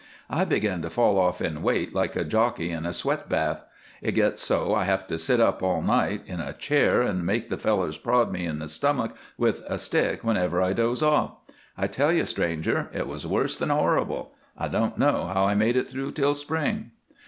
I 0.31 0.45
begin 0.45 0.81
to 0.81 0.89
fall 0.89 1.19
off 1.19 1.43
in 1.43 1.61
weight 1.61 1.93
like 1.93 2.15
a 2.15 2.23
jockey 2.23 2.71
in 2.71 2.87
a 2.87 2.91
sweat 2.91 3.29
bath. 3.29 3.63
It 4.01 4.13
gets 4.13 4.41
so 4.41 4.73
I 4.73 4.85
have 4.85 5.05
to 5.05 5.19
sit 5.19 5.39
up 5.39 5.61
all 5.61 5.83
night 5.83 6.23
in 6.25 6.39
a 6.39 6.53
chair 6.53 7.03
and 7.03 7.23
make 7.23 7.51
the 7.51 7.57
fellers 7.59 7.99
prod 7.99 8.31
me 8.31 8.47
in 8.47 8.57
the 8.57 8.67
stomach 8.67 9.15
with 9.37 9.61
a 9.67 9.77
stick 9.77 10.23
whenever 10.23 10.59
I 10.59 10.73
doze 10.73 11.03
off. 11.03 11.33
I 11.77 11.85
tell 11.85 12.11
you, 12.11 12.25
stranger, 12.25 12.89
it 12.91 13.05
was 13.05 13.27
worse 13.27 13.55
than 13.55 13.69
horrible. 13.69 14.33
I 14.57 14.69
don't 14.69 14.97
know 14.97 15.27
how 15.27 15.45
I 15.45 15.53
made 15.53 15.75
it 15.75 15.87
through 15.87 16.13
till 16.13 16.33
spring. 16.33 16.89